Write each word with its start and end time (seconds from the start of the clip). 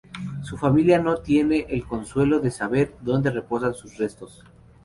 Su 0.41 0.57
familia 0.57 0.97
no 0.97 1.17
tiene 1.17 1.67
el 1.69 1.85
consuelo 1.85 2.39
de 2.39 2.49
saber 2.49 2.95
dónde 3.01 3.29
reposan 3.29 3.75
sus 3.75 3.99
restos. 3.99 4.43